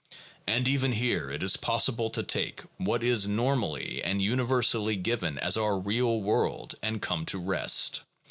And 0.47 0.67
even 0.67 0.93
here 0.93 1.29
it 1.29 1.43
is 1.43 1.57
possible 1.57 2.09
to 2.09 2.23
take 2.23 2.61
what 2.77 3.03
is 3.03 3.27
normally 3.27 4.03
and 4.03 4.19
universally 4.19 4.95
given 4.95 5.37
as 5.37 5.57
our 5.57 5.77
real 5.77 6.21
world 6.23 6.73
and 6.81 6.99
come 7.03 7.23
to 7.27 7.37
rest. 7.37 8.01